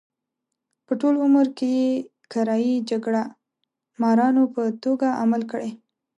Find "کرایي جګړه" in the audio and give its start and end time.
2.31-3.23